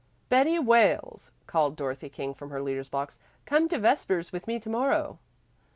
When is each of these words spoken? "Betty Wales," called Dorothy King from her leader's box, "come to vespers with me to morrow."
"Betty 0.29 0.57
Wales," 0.57 1.29
called 1.45 1.75
Dorothy 1.75 2.09
King 2.09 2.33
from 2.33 2.49
her 2.49 2.59
leader's 2.59 2.89
box, 2.89 3.19
"come 3.45 3.69
to 3.69 3.77
vespers 3.77 4.31
with 4.31 4.47
me 4.47 4.59
to 4.59 4.67
morrow." 4.71 5.19